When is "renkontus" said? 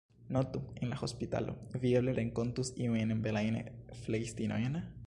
2.21-2.73